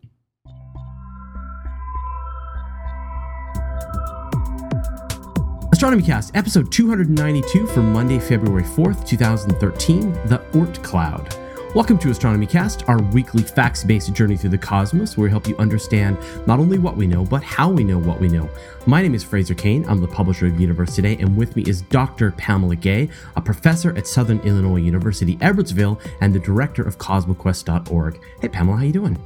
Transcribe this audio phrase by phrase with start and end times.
[5.73, 11.40] Astronomy Cast, episode 292 for Monday, February 4th, 2013, the Oort Cloud.
[11.73, 15.47] Welcome to Astronomy Cast, our weekly facts based journey through the cosmos, where we help
[15.47, 18.51] you understand not only what we know, but how we know what we know.
[18.87, 19.85] My name is Fraser Cain.
[19.89, 22.33] I'm the publisher of Universe Today, and with me is Dr.
[22.33, 28.21] Pamela Gay, a professor at Southern Illinois University, Edwardsville, and the director of CosmoQuest.org.
[28.41, 29.17] Hey, Pamela, how you doing?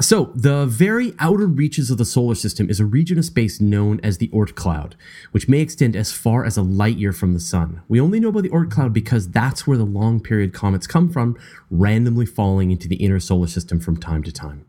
[0.00, 4.00] So, the very outer reaches of the solar system is a region of space known
[4.02, 4.96] as the Oort cloud,
[5.30, 7.82] which may extend as far as a light year from the sun.
[7.86, 11.10] We only know about the Oort cloud because that's where the long period comets come
[11.10, 11.38] from,
[11.70, 14.66] randomly falling into the inner solar system from time to time.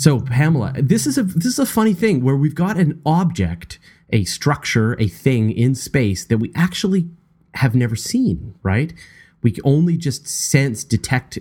[0.00, 3.80] So, Pamela, this is a this is a funny thing where we've got an object,
[4.10, 7.10] a structure, a thing in space that we actually
[7.54, 8.94] have never seen, right?
[9.42, 11.40] We only just sense, detect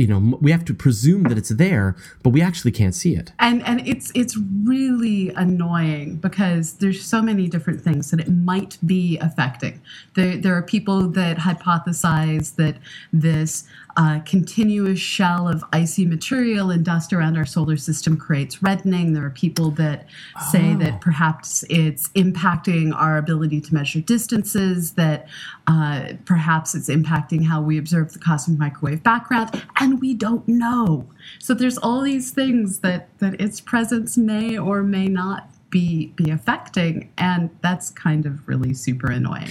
[0.00, 3.32] you know we have to presume that it's there but we actually can't see it
[3.38, 4.34] and and it's it's
[4.64, 9.78] really annoying because there's so many different things that it might be affecting
[10.14, 12.76] there there are people that hypothesize that
[13.12, 13.64] this
[13.96, 19.12] uh, continuous shell of icy material and dust around our solar system creates reddening.
[19.12, 20.06] There are people that
[20.50, 20.78] say oh.
[20.78, 25.28] that perhaps it's impacting our ability to measure distances, that
[25.66, 31.06] uh, perhaps it's impacting how we observe the cosmic microwave background, and we don't know.
[31.38, 36.30] So there's all these things that, that its presence may or may not be be
[36.30, 39.50] affecting and that's kind of really super annoying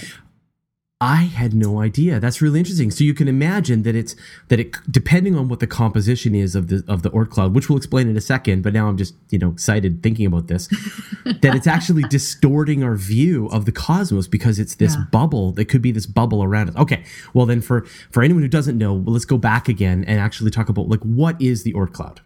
[1.02, 2.20] I had no idea.
[2.20, 2.90] That's really interesting.
[2.90, 4.14] So you can imagine that it's
[4.48, 7.70] that it depending on what the composition is of the of the Oort cloud, which
[7.70, 8.62] we'll explain in a second.
[8.62, 10.68] But now I'm just you know excited thinking about this.
[11.24, 15.04] that it's actually distorting our view of the cosmos because it's this yeah.
[15.10, 16.76] bubble that could be this bubble around us.
[16.76, 17.02] Okay,
[17.32, 20.50] well then for for anyone who doesn't know, well, let's go back again and actually
[20.50, 22.20] talk about like what is the Oort cloud.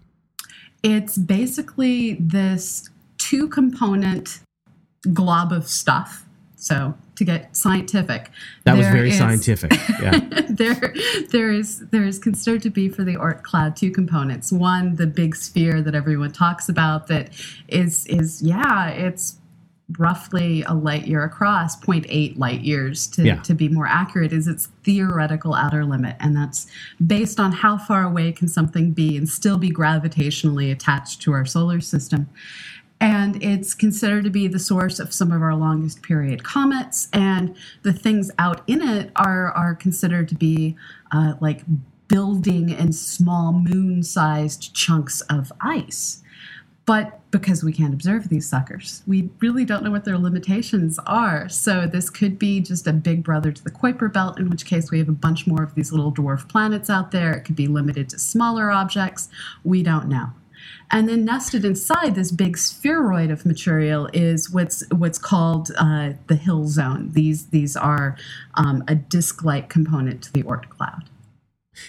[0.83, 4.41] It's basically this two component
[5.13, 6.27] glob of stuff.
[6.65, 8.31] So to get scientific.
[8.65, 9.73] That was very is, scientific.
[10.01, 10.19] Yeah.
[10.49, 10.95] there,
[11.31, 14.51] there is there is considered to be for the Oort cloud two components.
[14.51, 17.29] One, the big sphere that everyone talks about, that
[17.69, 19.37] is is yeah, it's
[19.99, 23.37] roughly a light year across 0.8 light years to, yeah.
[23.43, 26.67] to be more accurate is its theoretical outer limit and that's
[27.07, 31.45] based on how far away can something be and still be gravitationally attached to our
[31.45, 32.27] solar system
[33.01, 37.09] and it's considered to be the source of some of our longest period comets.
[37.13, 40.77] And the things out in it are are considered to be
[41.13, 41.63] uh, like
[42.09, 46.23] building in small moon-sized chunks of ice.
[46.87, 51.49] But because we can't observe these suckers we really don't know what their limitations are.
[51.49, 54.91] So this could be just a big brother to the kuiper belt in which case
[54.91, 57.33] we have a bunch more of these little dwarf planets out there.
[57.33, 59.31] It could be limited to smaller objects.
[59.65, 60.31] We don't know
[60.91, 66.37] and then nested inside this big spheroid of material is what's what's called uh, the
[66.37, 67.11] Hill zone.
[67.13, 68.17] These these are
[68.55, 71.05] um, a disk-like component to the Oort cloud.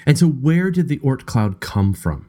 [0.05, 2.27] And so, where did the Oort cloud come from?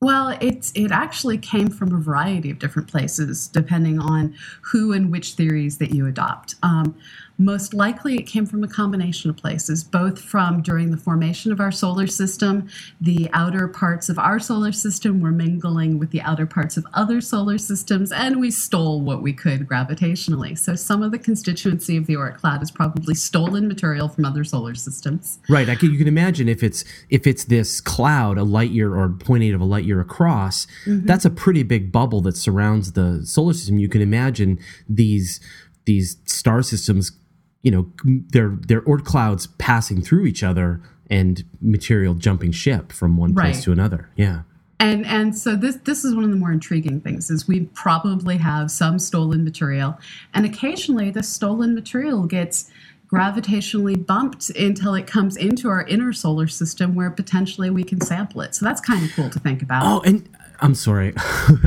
[0.00, 5.10] Well, it's it actually came from a variety of different places, depending on who and
[5.10, 6.54] which theories that you adopt.
[6.62, 6.96] Um,
[7.38, 11.60] Most likely, it came from a combination of places, both from during the formation of
[11.60, 12.68] our solar system,
[13.00, 17.20] the outer parts of our solar system were mingling with the outer parts of other
[17.20, 20.58] solar systems, and we stole what we could gravitationally.
[20.58, 24.42] So, some of the constituency of the Oort cloud is probably stolen material from other
[24.42, 25.38] solar systems.
[25.48, 25.68] Right.
[25.68, 29.08] I can, you can imagine if it's if it's this cloud, a light year or
[29.08, 31.06] 0.8 of a light year across, mm-hmm.
[31.06, 33.78] that's a pretty big bubble that surrounds the solar system.
[33.78, 34.58] You can imagine
[34.88, 35.40] these
[35.84, 37.12] these star systems
[37.62, 43.16] you know they're they're Oort clouds passing through each other and material jumping ship from
[43.16, 43.64] one place right.
[43.64, 44.10] to another.
[44.16, 44.42] Yeah.
[44.80, 48.36] And and so this this is one of the more intriguing things is we probably
[48.36, 49.98] have some stolen material,
[50.34, 52.70] and occasionally the stolen material gets
[53.12, 58.42] gravitationally bumped until it comes into our inner solar system where potentially we can sample
[58.42, 58.54] it.
[58.54, 59.82] So that's kind of cool to think about.
[59.84, 60.28] Oh, and
[60.60, 61.12] I'm sorry,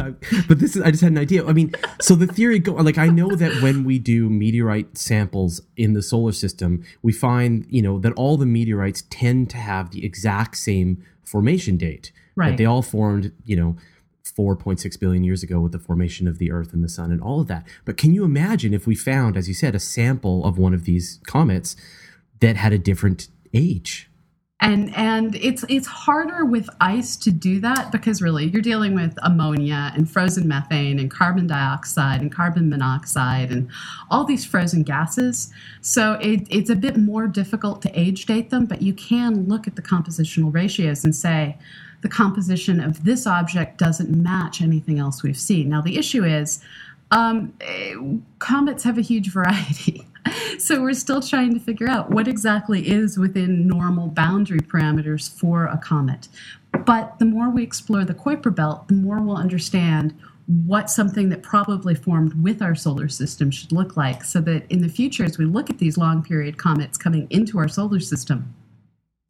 [0.47, 1.45] but this is I just had an idea.
[1.45, 5.61] I mean, so the theory go like I know that when we do meteorite samples
[5.77, 9.91] in the solar system, we find you know that all the meteorites tend to have
[9.91, 12.11] the exact same formation date.
[12.35, 12.51] Right.
[12.51, 13.77] That they all formed, you know,
[14.25, 17.41] 4.6 billion years ago with the formation of the Earth and the Sun and all
[17.41, 17.67] of that.
[17.85, 20.85] But can you imagine if we found, as you said, a sample of one of
[20.85, 21.75] these comets
[22.39, 24.09] that had a different age?
[24.61, 29.17] And and it's it's harder with ice to do that because really you're dealing with
[29.23, 33.67] ammonia and frozen methane and carbon dioxide and carbon monoxide and
[34.11, 35.51] all these frozen gases.
[35.81, 39.67] So it, it's a bit more difficult to age date them but you can look
[39.67, 41.57] at the compositional ratios and say
[42.01, 45.69] the composition of this object doesn't match anything else we've seen.
[45.69, 46.61] Now the issue is
[47.11, 47.53] um,
[48.39, 50.05] comets have a huge variety
[50.57, 55.65] so we're still trying to figure out what exactly is within normal boundary parameters for
[55.65, 56.27] a comet.
[56.85, 60.17] But the more we explore the Kuiper belt, the more we'll understand
[60.47, 64.81] what something that probably formed with our solar system should look like so that in
[64.81, 68.53] the future as we look at these long period comets coming into our solar system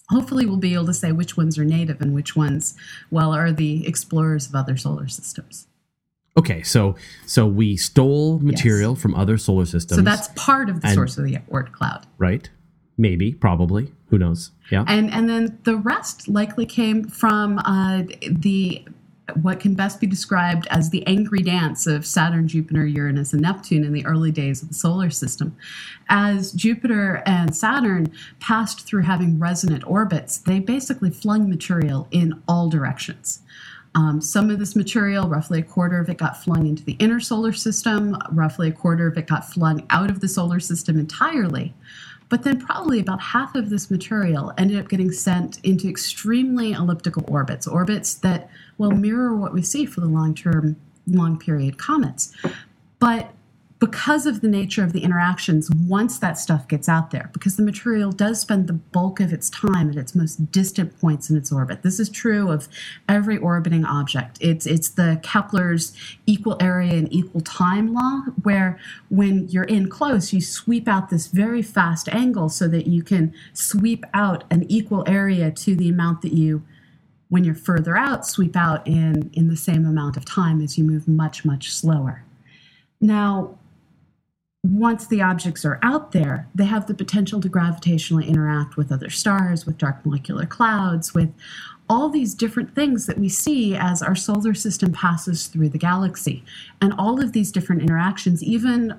[0.10, 2.76] hopefully we'll be able to say which ones are native and which ones
[3.12, 5.68] well are the explorers of other solar systems
[6.38, 6.96] Okay, so
[7.26, 9.02] so we stole material yes.
[9.02, 9.98] from other solar systems.
[9.98, 12.08] So that's part of the and, source of the Oort cloud.
[12.18, 12.50] Right.
[12.98, 13.92] Maybe, probably.
[14.08, 14.52] Who knows?
[14.72, 14.86] Yeah.
[14.88, 18.86] And and then the rest likely came from uh, the
[19.42, 23.84] what can best be described as the angry dance of Saturn, Jupiter, Uranus, and Neptune
[23.84, 25.56] in the early days of the solar system.
[26.10, 32.70] As Jupiter and Saturn passed through having resonant orbits, they basically flung material in all
[32.70, 33.42] directions.
[33.94, 37.20] Um, some of this material, roughly a quarter of it, got flung into the inner
[37.20, 41.74] solar system, roughly a quarter of it got flung out of the solar system entirely.
[42.30, 47.26] But then, probably about half of this material ended up getting sent into extremely elliptical
[47.28, 50.78] orbits, orbits that will mirror what we see for the long term,
[51.08, 52.34] long period comets.
[53.00, 53.34] But
[53.82, 57.64] because of the nature of the interactions once that stuff gets out there, because the
[57.64, 61.52] material does spend the bulk of its time at its most distant points in its
[61.52, 61.82] orbit.
[61.82, 62.70] This is true of
[63.10, 64.38] every orbiting object.
[64.40, 65.98] It's it's the Kepler's
[66.28, 68.80] equal area and equal time law, where
[69.10, 73.34] when you're in close, you sweep out this very fast angle so that you can
[73.52, 76.62] sweep out an equal area to the amount that you
[77.30, 80.84] when you're further out, sweep out in, in the same amount of time as you
[80.84, 82.26] move much, much slower.
[83.00, 83.58] Now,
[84.64, 89.10] once the objects are out there, they have the potential to gravitationally interact with other
[89.10, 91.34] stars, with dark molecular clouds, with
[91.90, 96.44] all these different things that we see as our solar system passes through the galaxy.
[96.80, 98.98] And all of these different interactions, even,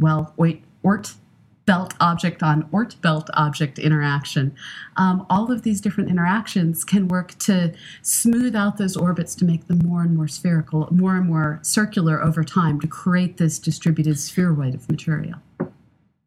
[0.00, 1.14] well, wait, Oort
[1.64, 4.54] belt object on Oort belt object interaction.
[4.96, 9.66] Um, all of these different interactions can work to smooth out those orbits to make
[9.68, 14.18] them more and more spherical, more and more circular over time to create this distributed
[14.18, 15.40] spheroid of material.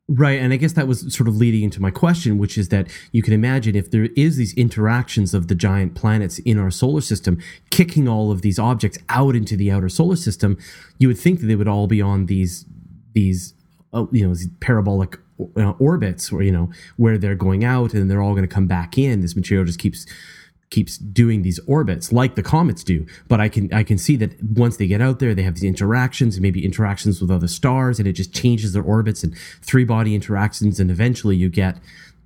[0.07, 2.87] Right, and I guess that was sort of leading into my question, which is that
[3.11, 7.01] you can imagine if there is these interactions of the giant planets in our solar
[7.01, 7.39] system
[7.71, 10.59] kicking all of these objects out into the outer solar system,
[10.99, 12.65] you would think that they would all be on these
[13.13, 13.55] these
[13.93, 15.17] uh, you know these parabolic
[15.57, 18.67] uh, orbits or you know where they're going out and they're all going to come
[18.67, 19.21] back in.
[19.21, 20.05] This material just keeps
[20.69, 23.05] keeps doing these orbits like the comets do.
[23.27, 25.63] But i can i can see that once they get out there they have these
[25.63, 30.15] interactions maybe interactions with other stars and it just changes their orbits and three body
[30.15, 31.77] interactions and eventually you get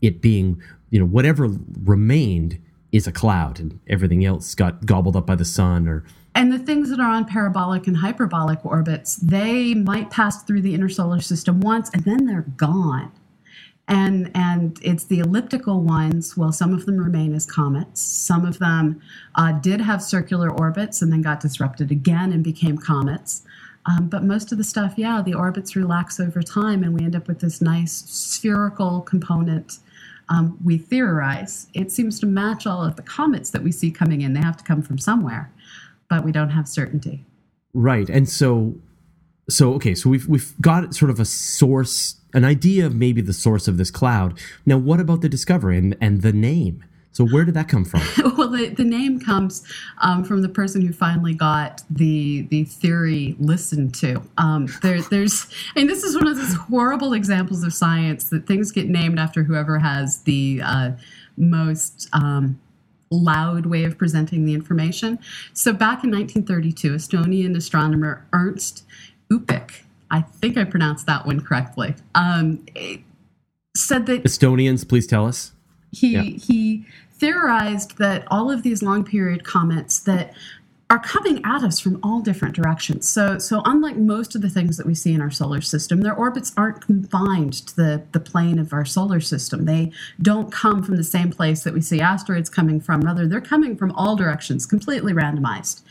[0.01, 1.49] it being you know whatever
[1.83, 2.59] remained
[2.91, 6.03] is a cloud and everything else got gobbled up by the sun or
[6.39, 10.73] and the things that are on parabolic and hyperbolic orbits, they might pass through the
[10.73, 13.11] inner solar system once and then they're gone.
[13.89, 17.99] And, and it's the elliptical ones, well, some of them remain as comets.
[17.99, 19.01] Some of them
[19.35, 23.43] uh, did have circular orbits and then got disrupted again and became comets.
[23.85, 27.17] Um, but most of the stuff, yeah, the orbits relax over time, and we end
[27.17, 29.79] up with this nice spherical component.
[30.29, 34.21] Um, we theorize it seems to match all of the comets that we see coming
[34.21, 34.33] in.
[34.33, 35.51] They have to come from somewhere,
[36.09, 37.25] but we don't have certainty.
[37.73, 38.75] Right, and so,
[39.49, 43.33] so okay, so we've we've got sort of a source, an idea of maybe the
[43.33, 44.39] source of this cloud.
[44.65, 46.83] Now, what about the discovery and, and the name?
[47.11, 48.01] So where did that come from?
[48.37, 49.63] well, the, the name comes
[49.97, 54.21] um, from the person who finally got the the theory listened to.
[54.37, 58.71] Um, there, there's, and this is one of those horrible examples of science that things
[58.71, 60.91] get named after whoever has the uh,
[61.35, 62.07] most.
[62.13, 62.59] Um,
[63.09, 65.19] loud way of presenting the information.
[65.53, 68.85] So back in 1932, Estonian astronomer Ernst
[69.31, 72.65] Öpik, I think I pronounced that one correctly, um,
[73.75, 75.51] said that Estonians, please tell us.
[75.91, 76.21] He yeah.
[76.21, 80.33] he theorized that all of these long period comets that
[80.91, 83.07] are coming at us from all different directions.
[83.07, 86.15] So, so unlike most of the things that we see in our solar system, their
[86.15, 89.65] orbits aren't confined to the, the plane of our solar system.
[89.65, 93.01] They don't come from the same place that we see asteroids coming from.
[93.01, 95.83] Rather, they're coming from all directions, completely randomized.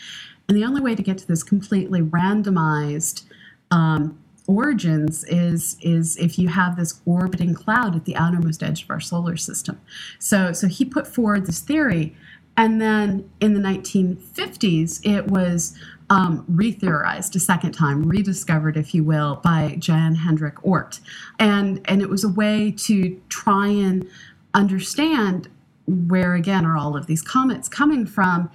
[0.49, 3.23] And the only way to get to this completely randomized
[3.71, 8.91] um, origins is is if you have this orbiting cloud at the outermost edge of
[8.91, 9.79] our solar system.
[10.19, 12.17] So so he put forward this theory,
[12.59, 15.79] and then in the 1950s it was
[16.11, 21.01] um, retheorized a second time, rediscovered, if you will, by Jan Hendrik Oort,
[21.39, 24.07] and and it was a way to try and
[24.55, 25.49] understand
[25.87, 28.51] where again are all of these comets coming from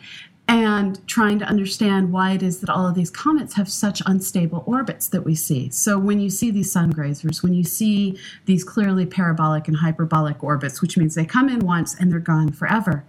[0.48, 4.64] and trying to understand why it is that all of these comets have such unstable
[4.66, 5.70] orbits that we see.
[5.70, 10.44] So, when you see these sun grazers, when you see these clearly parabolic and hyperbolic
[10.44, 13.06] orbits, which means they come in once and they're gone forever,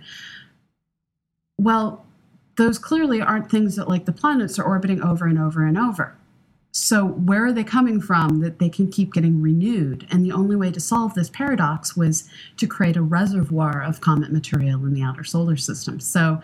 [1.58, 2.04] well,
[2.56, 6.16] those clearly aren't things that, like the planets, are orbiting over and over and over.
[6.72, 10.06] So, where are they coming from that they can keep getting renewed?
[10.10, 14.32] And the only way to solve this paradox was to create a reservoir of comet
[14.32, 16.00] material in the outer solar system.
[16.00, 16.42] So,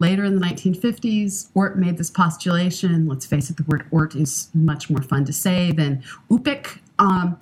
[0.00, 3.06] Later in the 1950s, Oort made this postulation.
[3.06, 6.78] Let's face it, the word Oort is much more fun to say than Öpik.
[6.98, 7.38] Um,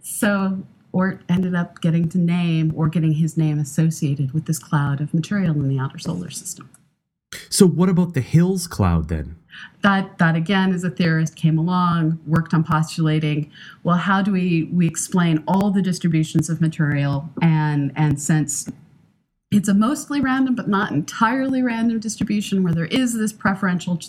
[0.00, 0.62] so
[0.96, 5.12] Oort ended up getting to name or getting his name associated with this cloud of
[5.12, 6.70] material in the outer solar system.
[7.50, 9.36] So, what about the Hills cloud then?
[9.82, 13.50] That that again, as a theorist, came along, worked on postulating.
[13.82, 18.70] Well, how do we we explain all the distributions of material and and since
[19.50, 24.00] it's a mostly random but not entirely random distribution where there is this preferential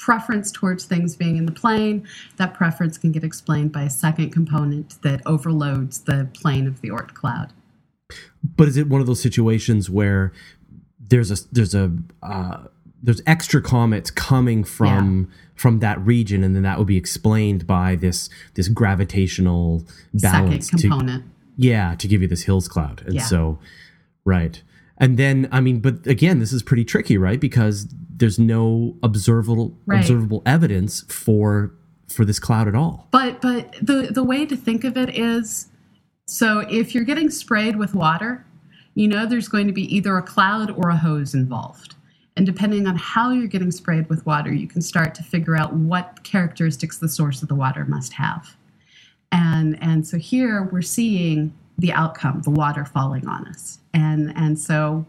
[0.00, 2.06] preference towards things being in the plane.
[2.36, 6.88] That preference can get explained by a second component that overloads the plane of the
[6.88, 7.52] Oort cloud.
[8.56, 10.32] But is it one of those situations where
[10.98, 11.92] there's a there's a
[12.22, 12.64] uh,
[13.02, 15.36] there's extra comets coming from yeah.
[15.54, 20.80] from that region, and then that would be explained by this this gravitational balance second
[20.80, 21.24] component.
[21.24, 23.22] To, yeah, to give you this Hills cloud, and yeah.
[23.22, 23.58] so
[24.24, 24.62] Right.
[24.98, 27.40] And then, I mean, but again, this is pretty tricky, right?
[27.40, 30.00] Because there's no observable right.
[30.00, 31.74] observable evidence for
[32.08, 33.08] for this cloud at all.
[33.10, 35.68] But but the the way to think of it is,
[36.26, 38.46] so if you're getting sprayed with water,
[38.94, 41.96] you know there's going to be either a cloud or a hose involved.
[42.36, 45.74] And depending on how you're getting sprayed with water, you can start to figure out
[45.74, 48.56] what characteristics the source of the water must have.
[49.32, 53.78] And and so here we're seeing the outcome, the water falling on us.
[53.94, 55.06] And and so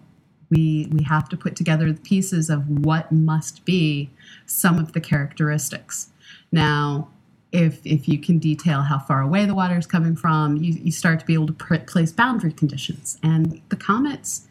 [0.51, 4.11] we we have to put together the pieces of what must be
[4.45, 6.09] some of the characteristics.
[6.51, 7.09] Now,
[7.51, 10.91] if if you can detail how far away the water is coming from, you, you
[10.91, 13.17] start to be able to pr- place boundary conditions.
[13.23, 14.47] And the comets,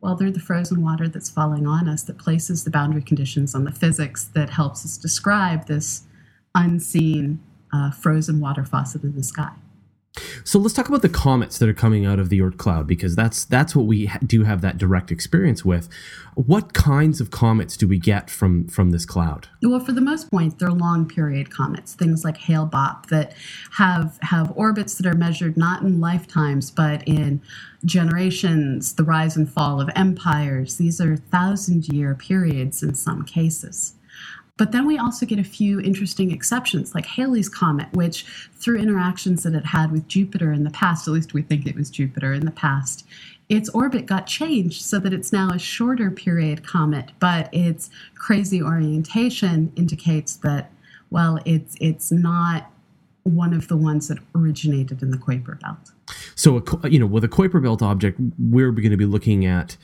[0.00, 3.64] well, they're the frozen water that's falling on us that places the boundary conditions on
[3.64, 6.02] the physics that helps us describe this
[6.54, 7.40] unseen
[7.72, 9.52] uh, frozen water faucet in the sky.
[10.44, 13.14] So let's talk about the comets that are coming out of the Oort cloud because
[13.14, 15.88] that's that's what we do have that direct experience with.
[16.34, 19.48] What kinds of comets do we get from from this cloud?
[19.62, 23.34] Well, for the most part, they're long period comets, things like Hale Bopp that
[23.72, 27.40] have have orbits that are measured not in lifetimes but in
[27.84, 30.76] generations, the rise and fall of empires.
[30.76, 33.94] These are thousand year periods in some cases.
[34.60, 39.42] But then we also get a few interesting exceptions, like Halley's Comet, which through interactions
[39.44, 42.34] that it had with Jupiter in the past, at least we think it was Jupiter
[42.34, 43.06] in the past,
[43.48, 48.62] its orbit got changed so that it's now a shorter period comet, but its crazy
[48.62, 50.70] orientation indicates that,
[51.08, 52.70] well, it's it's not
[53.22, 55.90] one of the ones that originated in the Kuiper belt.
[56.34, 59.78] So, you know, with a Kuiper belt object, we're going to be looking at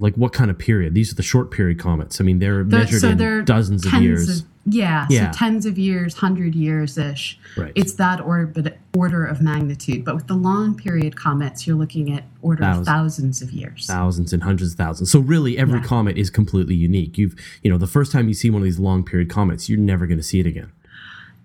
[0.00, 0.94] like what kind of period?
[0.94, 2.20] These are the short period comets.
[2.20, 4.40] I mean, they're The- measured so in they're dozens of years.
[4.40, 5.30] of- yeah, Yeah.
[5.30, 7.38] so tens of years, hundred years ish.
[7.56, 7.72] Right.
[7.74, 10.04] It's that orbit order of magnitude.
[10.04, 12.88] But with the long period comets, you're looking at order Thousands.
[12.88, 13.86] of thousands of years.
[13.86, 15.10] thousands and hundreds of thousands.
[15.10, 15.84] So really, every Yeah.
[15.86, 17.16] comet is completely unique.
[17.18, 19.78] You've, you know, the first time you see one of these long period comets, you're
[19.78, 20.68] never going to see it again.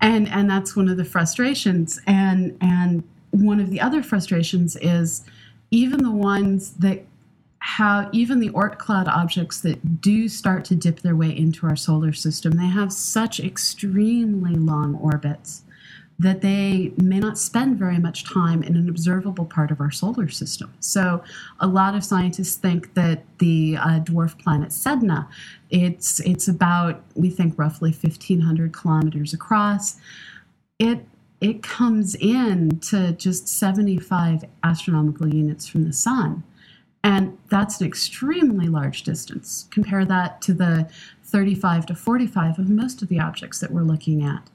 [0.02, 5.24] and and that's one of the frustrations and and one of the other frustrations is
[5.72, 7.06] even the ones that
[7.66, 11.76] have even the Oort cloud objects that do start to dip their way into our
[11.76, 15.64] solar system they have such extremely long orbits
[16.20, 20.30] that they may not spend very much time in an observable part of our solar
[20.30, 20.74] system.
[20.80, 21.24] So,
[21.60, 25.28] a lot of scientists think that the uh, dwarf planet Sedna,
[25.70, 29.98] it's it's about we think roughly 1,500 kilometers across.
[30.80, 31.06] It
[31.42, 36.44] it comes in to just 75 astronomical units from the sun.
[37.06, 39.68] And that's an extremely large distance.
[39.72, 40.90] Compare that to the
[41.24, 44.50] 35 to 45 of most of the objects that we're looking at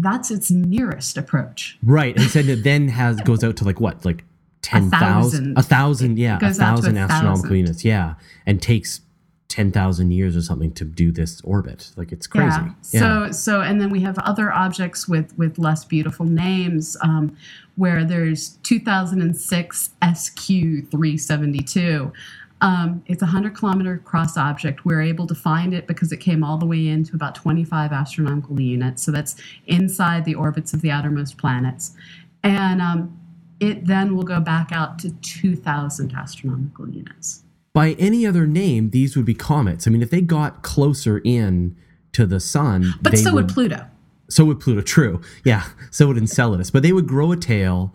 [0.00, 1.78] that's its nearest approach.
[1.82, 2.16] Right.
[2.16, 4.24] And Sedna then has goes out to like what, like
[4.62, 5.58] ten thousand, thousand.
[5.58, 8.14] a thousand, yeah, a goes out to a thousand astronomical units, yeah,
[8.46, 9.00] and takes
[9.48, 11.90] ten thousand years or something to do this orbit.
[11.96, 12.60] Like it's crazy.
[12.92, 13.26] Yeah.
[13.26, 17.36] So so and then we have other objects with with less beautiful names, um,
[17.76, 22.12] where there's 2006 SQ 372.
[22.60, 24.84] Um, it's a 100 kilometer cross object.
[24.84, 28.60] We're able to find it because it came all the way into about 25 astronomical
[28.60, 29.04] units.
[29.04, 29.36] So that's
[29.68, 31.94] inside the orbits of the outermost planets.
[32.42, 33.16] And um,
[33.60, 37.44] it then will go back out to 2,000 astronomical units.
[37.72, 39.86] By any other name, these would be comets.
[39.86, 41.76] I mean, if they got closer in
[42.12, 43.86] to the sun, But so would Pluto.
[44.30, 44.80] So would Pluto.
[44.80, 45.20] True.
[45.44, 45.64] Yeah.
[45.90, 46.70] So would Enceladus.
[46.70, 47.94] But they would grow a tail,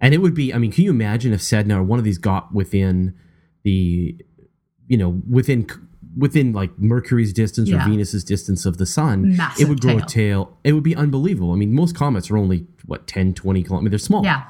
[0.00, 0.52] and it would be.
[0.54, 3.14] I mean, can you imagine if Sedna or one of these got within
[3.64, 4.16] the,
[4.86, 5.66] you know, within
[6.16, 10.00] within like Mercury's distance or Venus's distance of the sun, Massive it would grow a
[10.00, 10.06] tail.
[10.06, 10.58] tail.
[10.64, 11.52] It would be unbelievable.
[11.52, 13.80] I mean, most comets are only what 10, 20 kilometers.
[13.80, 14.24] I mean, they're small.
[14.24, 14.44] Yeah.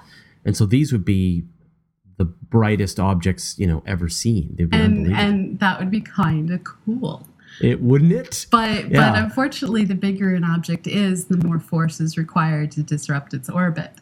[0.44, 1.44] And so these would be
[2.16, 4.54] the brightest objects you know ever seen.
[4.56, 5.16] They'd be And unbelievable.
[5.20, 7.26] and that would be kind of cool.
[7.60, 8.46] it wouldn't it?
[8.50, 9.12] But Yeah.
[9.12, 13.48] but unfortunately, the bigger an object is, the more force is required to disrupt its
[13.48, 13.92] orbit.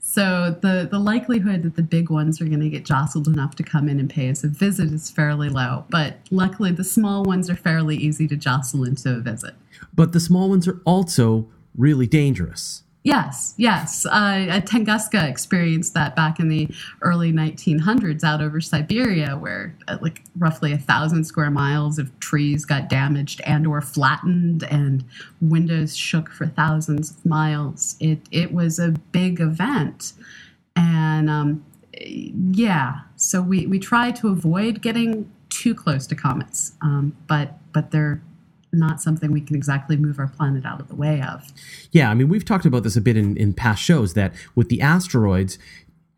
[0.00, 3.62] So the the likelihood that the big ones are going to get jostled enough to
[3.62, 5.84] come in and pay us a visit is fairly low.
[5.90, 9.54] But luckily, the small ones are fairly easy to jostle into a visit.
[9.94, 12.82] But the small ones are also really dangerous.
[13.02, 14.04] Yes, yes.
[14.04, 16.68] Uh, Tunguska experienced that back in the
[17.00, 22.66] early 1900s out over Siberia, where uh, like roughly a thousand square miles of trees
[22.66, 25.02] got damaged and or flattened, and
[25.40, 27.96] windows shook for thousands of miles.
[28.00, 30.12] It it was a big event,
[30.76, 31.64] and um,
[32.04, 33.00] yeah.
[33.16, 38.20] So we we try to avoid getting too close to comets, um, but but they're
[38.72, 41.46] not something we can exactly move our planet out of the way of.
[41.90, 44.68] Yeah, I mean, we've talked about this a bit in, in past shows that with
[44.68, 45.58] the asteroids,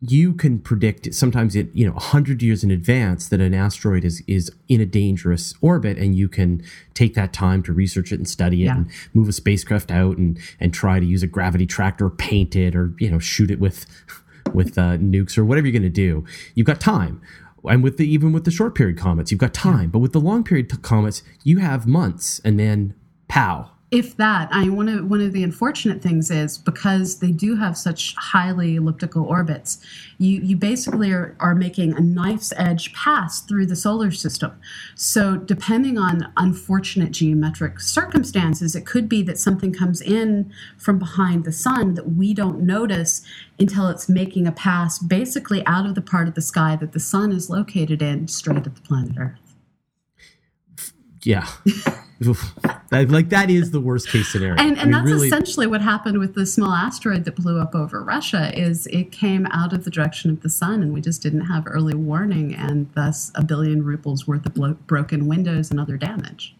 [0.05, 4.21] you can predict sometimes it you know 100 years in advance that an asteroid is
[4.27, 6.61] is in a dangerous orbit and you can
[6.93, 8.75] take that time to research it and study it Yeah.
[8.79, 12.75] and move a spacecraft out and and try to use a gravity tractor paint it
[12.75, 13.85] or you know shoot it with
[14.53, 17.21] with uh, nukes or whatever you're going to do you've got time
[17.65, 19.89] and with the even with the short period comets you've got time.
[19.89, 22.95] But with the long period comets you have months and then
[23.27, 27.55] pow if that i one of one of the unfortunate things is because they do
[27.55, 29.79] have such highly elliptical orbits
[30.23, 34.51] you you basically are, are making a knife's edge pass through the solar system.
[34.95, 41.43] So depending on unfortunate geometric circumstances it could be that something comes in from behind
[41.43, 43.23] the sun that we don't notice
[43.59, 46.99] until it's making a pass basically out of the part of the sky that the
[46.99, 49.55] sun is located in straight at the planet earth.
[51.23, 51.47] Yeah
[53.01, 54.55] like that is the worst case scenario.
[54.55, 57.59] And, I and mean, that's really- essentially what happened with the small asteroid that blew
[57.59, 61.01] up over russia is it came out of the direction of the sun and we
[61.01, 65.71] just didn't have early warning and thus a billion rubles worth of blo- broken windows
[65.71, 66.55] and other damage.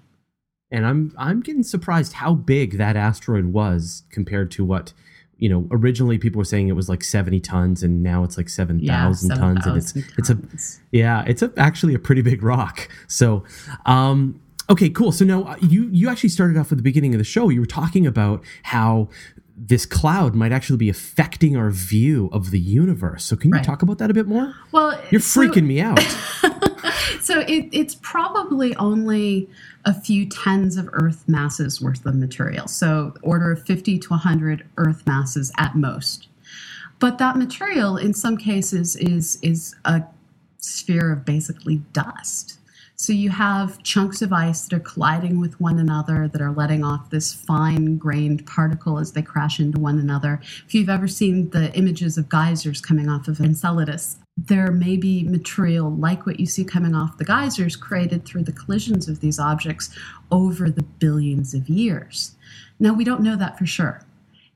[0.72, 4.93] And i'm i'm getting surprised how big that asteroid was compared to what
[5.38, 8.50] you know originally people were saying it was like 70 tons and now it's like
[8.50, 12.88] 7000 tons and it's 7,000 it's a yeah it's a, actually a pretty big rock.
[13.08, 13.43] So
[13.86, 14.39] um
[14.74, 17.24] okay cool so now uh, you you actually started off at the beginning of the
[17.36, 19.08] show you were talking about how
[19.56, 23.64] this cloud might actually be affecting our view of the universe so can you Right.
[23.64, 26.00] talk about that a bit more well you're so- freaking me out
[27.22, 29.50] So it, it's probably only
[29.86, 32.68] a few tens of Earth masses worth of material.
[32.68, 36.28] So order of 50 to 100 Earth masses at most.
[37.00, 40.04] But that material, in some cases, is is a
[40.58, 42.60] sphere of basically dust.
[42.95, 46.84] So you have chunks of ice that are colliding with one another that are letting
[46.84, 50.39] off this fine grained particle as they crash into one another.
[50.65, 55.23] If you've ever seen the images of geysers coming off of Enceladus, there may be
[55.23, 59.39] material like what you see coming off the geysers created through the collisions of these
[59.39, 59.89] objects
[60.32, 62.36] over the billions of years.
[62.79, 64.01] Now, we don't know that for sure.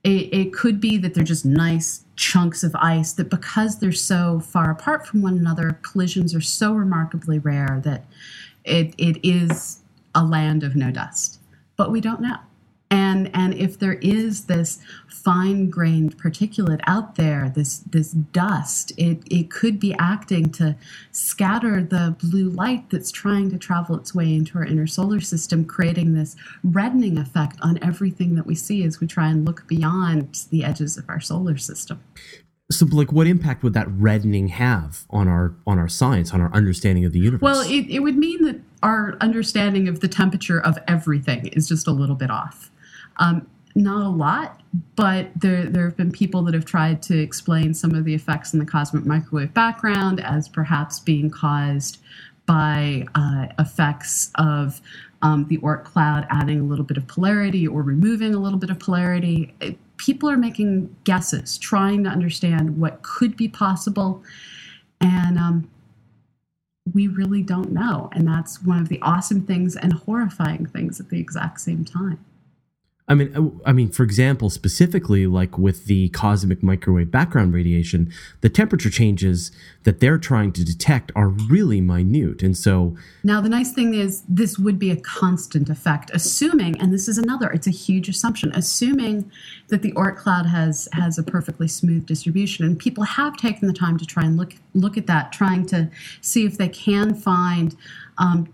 [0.04, 4.40] It, it, could be that they're just nice chunks of ice that because they're so
[4.40, 8.06] far apart from one another, collisions are so remarkably rare that
[8.64, 9.80] it, it is
[10.16, 11.40] a land of no dust.
[11.76, 12.38] But we don't know.
[12.89, 19.23] And, and if there is this fine grained particulate out there, this, this dust, it,
[19.30, 20.78] it could be acting to
[21.12, 25.65] scatter the blue light that's trying to travel its way into our inner solar system,
[25.65, 30.45] creating this reddening effect on everything that we see as we try and look beyond
[30.50, 32.02] the edges of our solar system.
[32.69, 36.54] So, like, what impact would that reddening have on our on our science, on our
[36.54, 37.41] understanding of the universe?
[37.41, 41.88] Well, it, it would mean that our understanding of the temperature of everything is just
[41.88, 42.69] a little bit off.
[43.20, 44.62] Um, not a lot,
[44.96, 48.54] but there, there have been people that have tried to explain some of the effects
[48.54, 52.00] in the cosmic microwave background as perhaps being caused
[52.48, 54.82] by uh, effects of
[55.22, 58.70] um, the Oort cloud adding a little bit of polarity or removing a little bit
[58.70, 59.54] of polarity.
[59.62, 64.24] It, people are making guesses, trying to understand what could be possible.
[65.02, 65.70] And um,
[66.94, 68.10] we really don't know.
[68.14, 72.24] And that's one of the awesome things and horrifying things at the exact same time.
[73.10, 78.12] I mean, uh, I mean, for example, specifically, like with the cosmic microwave background radiation,
[78.41, 79.52] the temperature changes
[79.84, 84.24] that they're trying to detect are really minute, and so now the nice thing is
[84.28, 88.52] this would be a constant effect, assuming, and this is another, it's a huge assumption,
[88.54, 89.32] assuming
[89.70, 93.74] that the Oort cloud has has a perfectly smooth distribution, and people have taken the
[93.74, 95.89] time to try and look look at that, trying to
[96.20, 97.78] see if they can find
[98.17, 98.52] um,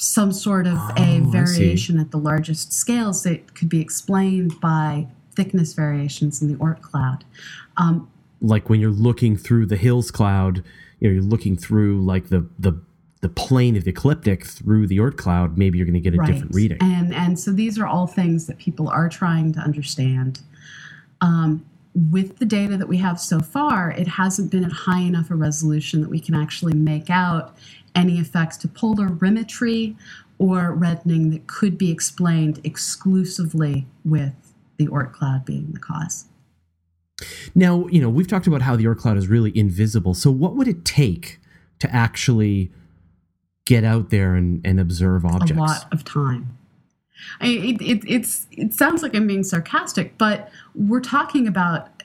[0.00, 5.06] some sort of oh, a variation at the largest scales that could be explained by
[5.34, 7.22] thickness variations in the Oort cloud.
[7.76, 8.10] Um,
[8.40, 10.64] like when you're looking through the Hills cloud,
[11.00, 12.80] you know, you're looking through like the the
[13.20, 16.16] the plane of the ecliptic through the Oort cloud, maybe you're going to get a
[16.16, 16.32] right.
[16.32, 16.78] different reading.
[16.80, 20.40] And and so these are all things that people are trying to understand.
[21.20, 25.30] Um, with the data that we have so far, it hasn't been at high enough
[25.30, 27.56] a resolution that we can actually make out
[27.94, 29.96] any effects to polarimetry
[30.38, 36.26] or reddening that could be explained exclusively with the Oort cloud being the cause.
[37.54, 40.14] Now, you know, we've talked about how the Oort cloud is really invisible.
[40.14, 41.38] So, what would it take
[41.80, 42.72] to actually
[43.66, 45.52] get out there and, and observe objects?
[45.52, 46.56] A lot of time.
[47.40, 52.02] I, it, it, it's, it sounds like I'm being sarcastic, but we're talking about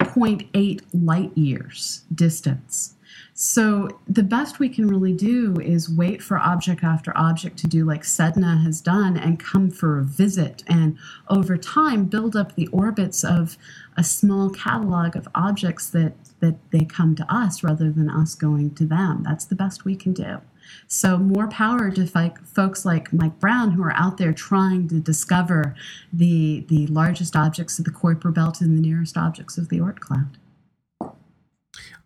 [0.00, 2.96] 0.8 light years distance
[3.38, 7.84] so the best we can really do is wait for object after object to do
[7.84, 10.96] like Sedna has done and come for a visit and
[11.28, 13.58] over time build up the orbits of
[13.94, 18.74] a small catalog of objects that that they come to us rather than us going
[18.76, 19.22] to them.
[19.22, 20.40] That's the best we can do.
[20.86, 25.00] So more power to like folks like Mike Brown who are out there trying to
[25.00, 25.74] discover
[26.12, 30.00] the the largest objects of the Kuiper belt and the nearest objects of the Oort
[30.00, 30.38] cloud.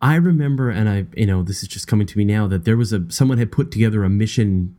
[0.02, 2.76] I remember, and I, you know, this is just coming to me now that there
[2.76, 4.74] was a someone had put together a mission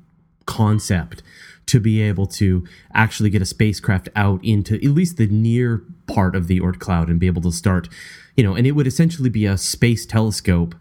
[0.46, 1.22] concept
[1.68, 6.36] to be able to actually get a spacecraft out into at least the near part
[6.36, 7.88] of the Oort cloud and be able to start,
[8.36, 10.76] you know, and it would essentially be a space telescope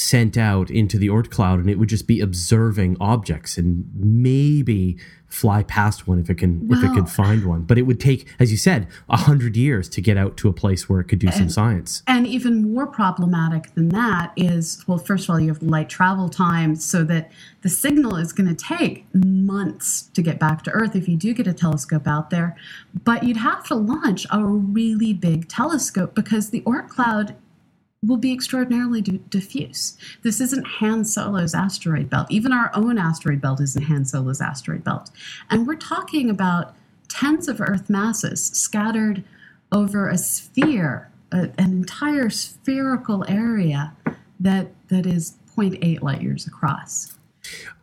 [0.00, 4.96] sent out into the Oort cloud and it would just be observing objects and maybe
[5.26, 7.64] fly past one if it can if it could find one.
[7.64, 10.54] But it would take as you said a hundred years to get out to a
[10.54, 12.02] place where it could do and, some science.
[12.06, 16.30] and even more problematic than that is well first of all you have light travel
[16.30, 20.96] time so that the signal is going to take months to get back to earth
[20.96, 22.56] if you do get a telescope out there.
[23.04, 27.36] But you'd have to launch a really big telescope because the Oort cloud
[28.02, 29.96] will be extraordinarily diffuse.
[30.22, 32.26] This isn't Han Solo's asteroid belt.
[32.30, 35.10] Even our own asteroid belt isn't Han Solo's asteroid belt.
[35.50, 36.74] And we're talking about
[37.08, 39.22] tens of Earth masses scattered
[39.70, 43.92] over a sphere, a, an entire spherical area
[44.38, 47.14] that that is 0.8 light years across.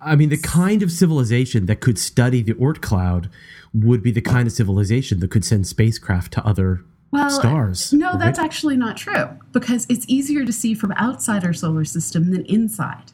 [0.01, 3.29] I mean, the kind of civilization that could study the Oort cloud
[3.73, 7.93] would be the kind of civilization that could send spacecraft to other well, stars.
[7.93, 8.19] No, right?
[8.19, 12.45] that's actually not true because it's easier to see from outside our solar system than
[12.45, 13.11] inside.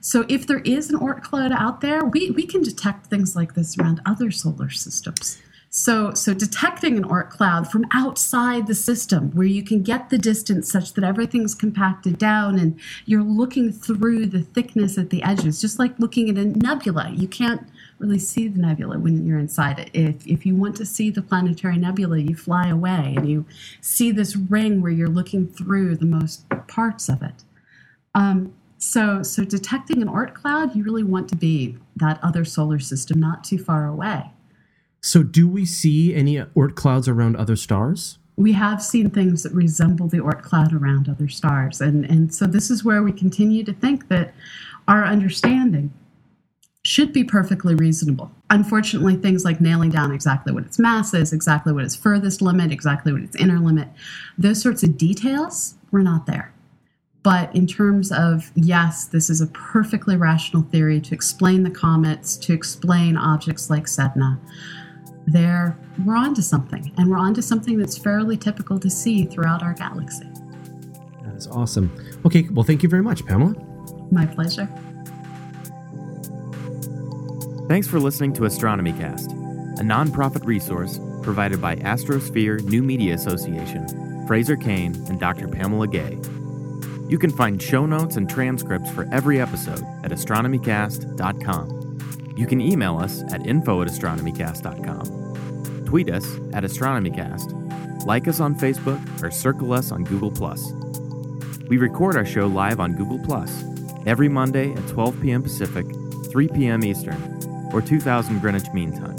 [0.00, 3.54] So if there is an Oort cloud out there, we, we can detect things like
[3.54, 5.42] this around other solar systems.
[5.76, 10.18] So, so detecting an Oort cloud from outside the system, where you can get the
[10.18, 15.60] distance such that everything's compacted down, and you're looking through the thickness at the edges,
[15.60, 17.10] just like looking at a nebula.
[17.10, 17.68] You can't
[18.04, 19.90] really see the nebula when you're inside it.
[19.94, 23.46] If if you want to see the planetary nebula, you fly away and you
[23.80, 27.44] see this ring where you're looking through the most parts of it.
[28.14, 32.78] Um, so, so detecting an Oort cloud, you really want to be that other solar
[32.78, 34.30] system not too far away.
[35.00, 38.18] So, do we see any Oort clouds around other stars?
[38.36, 41.80] We have seen things that resemble the Oort cloud around other stars.
[41.80, 44.34] And, and so, this is where we continue to think that
[44.86, 45.92] our understanding
[46.84, 48.30] should be perfectly reasonable.
[48.50, 52.70] Unfortunately, things like nailing down exactly what its mass is, exactly what its furthest limit,
[52.70, 53.88] exactly what its inner limit,
[54.36, 56.52] those sorts of details were not there.
[57.22, 62.36] But in terms of, yes, this is a perfectly rational theory to explain the comets,
[62.36, 64.38] to explain objects like Sedna
[65.26, 69.24] there we're on to something and we're on to something that's fairly typical to see
[69.24, 70.28] throughout our galaxy
[71.24, 71.90] that's awesome
[72.26, 73.54] okay well thank you very much pamela
[74.10, 74.68] my pleasure
[77.68, 83.86] thanks for listening to astronomy cast a nonprofit resource provided by astrosphere new media association
[84.26, 86.18] fraser cain and dr pamela gay
[87.08, 91.84] you can find show notes and transcripts for every episode at astronomycast.com
[92.36, 98.56] you can email us at info at astronomycast.com, tweet us at astronomycast, like us on
[98.56, 100.32] Facebook, or circle us on Google.
[101.68, 103.64] We record our show live on Google Plus
[104.04, 105.42] every Monday at 12 p.m.
[105.42, 105.86] Pacific,
[106.30, 106.84] 3 p.m.
[106.84, 107.33] Eastern,
[107.74, 109.16] or 2000 Greenwich Mean Time.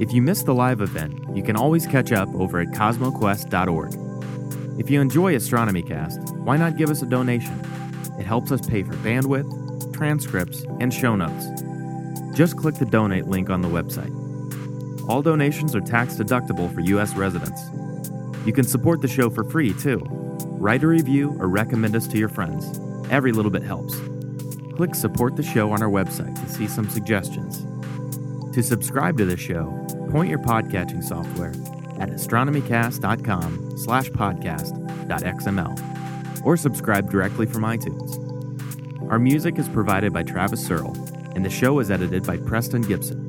[0.00, 4.78] If you missed the live event, you can always catch up over at cosmoquest.org.
[4.78, 7.58] If you enjoy Astronomy Cast, why not give us a donation?
[8.18, 11.46] It helps us pay for bandwidth, transcripts, and show notes
[12.38, 14.14] just click the donate link on the website.
[15.08, 17.16] All donations are tax deductible for U.S.
[17.16, 17.60] residents.
[18.46, 20.06] You can support the show for free, too.
[20.44, 22.78] Write a review or recommend us to your friends.
[23.10, 23.98] Every little bit helps.
[24.78, 27.66] Click support the show on our website to see some suggestions.
[28.54, 31.50] To subscribe to the show, point your podcatching software
[32.00, 39.10] at astronomycast.com slash podcast.xml or subscribe directly from iTunes.
[39.10, 40.94] Our music is provided by Travis Searle
[41.34, 43.27] and the show is edited by Preston Gibson.